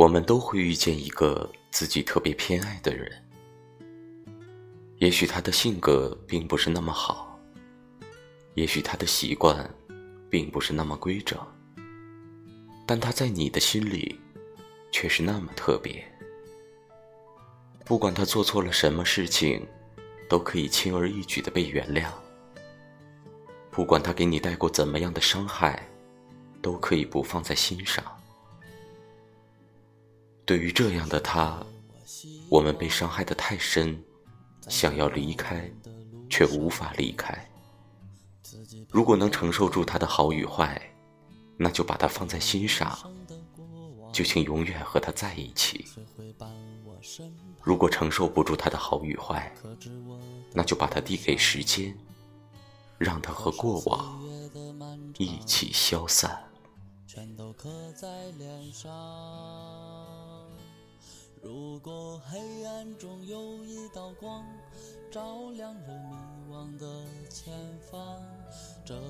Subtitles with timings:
[0.00, 3.12] 我们都会遇见一个自己特别偏爱的人，
[4.96, 7.38] 也许他的性格并不是那么好，
[8.54, 9.68] 也许他的习惯
[10.30, 11.38] 并不是那么规整，
[12.86, 14.18] 但他在你的心里
[14.90, 16.02] 却是那么特别。
[17.84, 19.68] 不管他做错了什么事情，
[20.30, 22.08] 都可以轻而易举的被原谅；
[23.70, 25.86] 不管他给你带过怎么样的伤害，
[26.62, 28.02] 都可以不放在心上。
[30.50, 31.64] 对于这样的他，
[32.48, 33.96] 我们被伤害的太深，
[34.68, 35.70] 想要离开，
[36.28, 37.48] 却无法离开。
[38.90, 40.92] 如果能承受住他的好与坏，
[41.56, 42.98] 那就把他放在心上，
[44.12, 45.86] 就请永远和他在一起。
[47.62, 49.54] 如果承受不住他的好与坏，
[50.52, 51.96] 那就把他递给时间，
[52.98, 54.20] 让他和过往
[55.16, 56.42] 一起消散。
[57.06, 58.88] 全都刻在脸上。
[61.82, 64.44] 如果黑暗中有一道光，
[65.10, 66.86] 照亮了迷惘的
[67.30, 67.54] 前
[67.90, 68.20] 方，
[68.84, 69.00] 这。